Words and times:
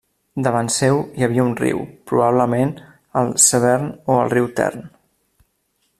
Davant 0.45 0.69
seu 0.75 0.97
hi 1.19 1.25
havia 1.27 1.43
un 1.49 1.51
riu, 1.59 1.83
probablement 2.11 2.73
el 3.23 3.31
Severn 3.49 3.87
o 4.15 4.19
el 4.23 4.35
Riu 4.37 4.53
Tern. 4.61 4.93